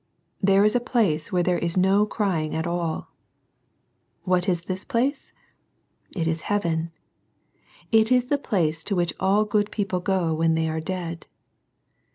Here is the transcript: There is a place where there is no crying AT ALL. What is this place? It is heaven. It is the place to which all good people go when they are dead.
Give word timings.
There 0.41 0.65
is 0.65 0.75
a 0.75 0.79
place 0.79 1.31
where 1.31 1.43
there 1.43 1.59
is 1.59 1.77
no 1.77 2.07
crying 2.07 2.55
AT 2.55 2.65
ALL. 2.65 3.11
What 4.23 4.49
is 4.49 4.63
this 4.63 4.83
place? 4.83 5.31
It 6.15 6.25
is 6.25 6.41
heaven. 6.49 6.89
It 7.91 8.11
is 8.11 8.25
the 8.25 8.39
place 8.39 8.83
to 8.85 8.95
which 8.95 9.13
all 9.19 9.45
good 9.45 9.69
people 9.69 9.99
go 9.99 10.33
when 10.33 10.55
they 10.55 10.67
are 10.67 10.79
dead. 10.81 11.27